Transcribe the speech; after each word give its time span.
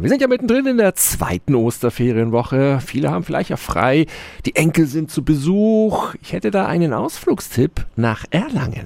Wir 0.00 0.08
sind 0.08 0.22
ja 0.22 0.28
mittendrin 0.28 0.66
in 0.66 0.76
der 0.76 0.94
zweiten 0.94 1.56
Osterferienwoche. 1.56 2.80
Viele 2.84 3.10
haben 3.10 3.24
vielleicht 3.24 3.50
ja 3.50 3.56
frei. 3.56 4.06
Die 4.46 4.54
Enkel 4.54 4.86
sind 4.86 5.10
zu 5.10 5.24
Besuch. 5.24 6.14
Ich 6.22 6.32
hätte 6.32 6.52
da 6.52 6.66
einen 6.66 6.92
Ausflugstipp 6.92 7.84
nach 7.96 8.24
Erlangen. 8.30 8.84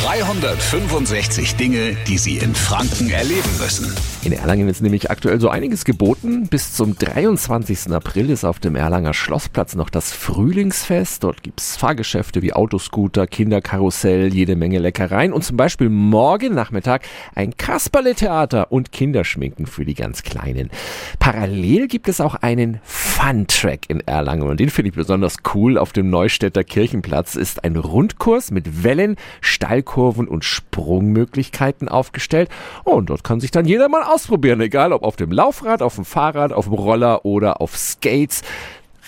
365 0.00 1.56
Dinge, 1.56 1.94
die 2.08 2.16
Sie 2.16 2.38
in 2.38 2.54
Franken 2.54 3.10
erleben 3.10 3.50
müssen. 3.60 3.94
In 4.24 4.32
Erlangen 4.32 4.68
ist 4.68 4.80
nämlich 4.80 5.10
aktuell 5.10 5.38
so 5.38 5.50
einiges 5.50 5.84
geboten. 5.84 6.48
Bis 6.48 6.72
zum 6.72 6.96
23. 6.96 7.92
April 7.92 8.30
ist 8.30 8.44
auf 8.44 8.58
dem 8.58 8.74
Erlanger 8.74 9.12
Schlossplatz 9.12 9.74
noch 9.74 9.90
das 9.90 10.10
Frühlingsfest. 10.10 11.22
Dort 11.22 11.42
gibt's 11.42 11.76
Fahrgeschäfte 11.76 12.40
wie 12.40 12.54
Autoscooter, 12.54 13.26
Kinderkarussell, 13.26 14.32
jede 14.32 14.56
Menge 14.56 14.78
Leckereien 14.78 15.32
und 15.32 15.44
zum 15.44 15.58
Beispiel 15.58 15.90
morgen 15.90 16.54
Nachmittag 16.54 17.02
ein 17.34 17.54
Kasperle-Theater 17.58 18.72
und 18.72 18.92
Kinderschminken 18.92 19.66
für 19.66 19.84
die 19.84 19.94
ganz 19.94 20.22
Kleinen. 20.22 20.70
Parallel 21.18 21.86
gibt 21.86 22.08
es 22.08 22.22
auch 22.22 22.36
einen 22.36 22.80
Fun-Track 23.22 23.88
in 23.88 24.00
Erlangen 24.00 24.48
und 24.48 24.58
den 24.58 24.68
finde 24.68 24.88
ich 24.88 24.96
besonders 24.96 25.36
cool. 25.54 25.78
Auf 25.78 25.92
dem 25.92 26.10
Neustädter 26.10 26.64
Kirchenplatz 26.64 27.36
ist 27.36 27.62
ein 27.62 27.76
Rundkurs 27.76 28.50
mit 28.50 28.82
Wellen, 28.82 29.14
Steilkurven 29.40 30.26
und 30.26 30.44
Sprungmöglichkeiten 30.44 31.88
aufgestellt. 31.88 32.48
Und 32.82 33.10
dort 33.10 33.22
kann 33.22 33.38
sich 33.38 33.52
dann 33.52 33.64
jeder 33.64 33.88
mal 33.88 34.02
ausprobieren, 34.02 34.60
egal 34.60 34.92
ob 34.92 35.04
auf 35.04 35.14
dem 35.14 35.30
Laufrad, 35.30 35.82
auf 35.82 35.94
dem 35.94 36.04
Fahrrad, 36.04 36.52
auf 36.52 36.64
dem 36.64 36.74
Roller 36.74 37.24
oder 37.24 37.60
auf 37.60 37.76
Skates 37.76 38.42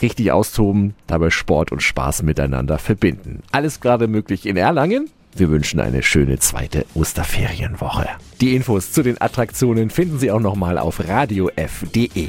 richtig 0.00 0.30
austoben, 0.30 0.94
dabei 1.08 1.30
Sport 1.30 1.72
und 1.72 1.82
Spaß 1.82 2.22
miteinander 2.22 2.78
verbinden. 2.78 3.42
Alles 3.50 3.80
gerade 3.80 4.06
möglich 4.06 4.46
in 4.46 4.56
Erlangen. 4.56 5.10
Wir 5.34 5.50
wünschen 5.50 5.80
eine 5.80 6.04
schöne 6.04 6.38
zweite 6.38 6.86
Osterferienwoche. 6.94 8.06
Die 8.40 8.54
Infos 8.54 8.92
zu 8.92 9.02
den 9.02 9.20
Attraktionen 9.20 9.90
finden 9.90 10.20
Sie 10.20 10.30
auch 10.30 10.38
nochmal 10.38 10.78
auf 10.78 11.00
radiof.de. 11.08 12.28